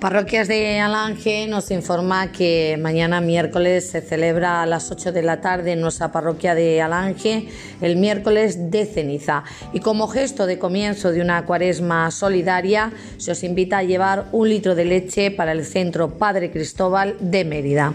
Parroquias 0.00 0.48
de 0.48 0.80
Alange 0.80 1.46
nos 1.46 1.70
informa 1.70 2.32
que 2.32 2.78
mañana 2.80 3.20
miércoles 3.20 3.90
se 3.90 4.00
celebra 4.00 4.62
a 4.62 4.66
las 4.66 4.90
8 4.90 5.12
de 5.12 5.20
la 5.20 5.42
tarde 5.42 5.72
en 5.72 5.82
nuestra 5.82 6.10
parroquia 6.10 6.54
de 6.54 6.80
Alange 6.80 7.48
el 7.82 7.96
miércoles 7.96 8.70
de 8.70 8.86
ceniza 8.86 9.44
y 9.74 9.80
como 9.80 10.08
gesto 10.08 10.46
de 10.46 10.58
comienzo 10.58 11.12
de 11.12 11.20
una 11.20 11.44
cuaresma 11.44 12.10
solidaria 12.10 12.92
se 13.18 13.32
os 13.32 13.44
invita 13.44 13.76
a 13.76 13.82
llevar 13.82 14.24
un 14.32 14.48
litro 14.48 14.74
de 14.74 14.86
leche 14.86 15.30
para 15.30 15.52
el 15.52 15.66
centro 15.66 16.16
Padre 16.16 16.50
Cristóbal 16.50 17.16
de 17.20 17.44
Mérida. 17.44 17.92